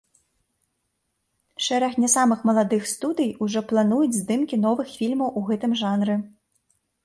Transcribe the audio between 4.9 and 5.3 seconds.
фільмаў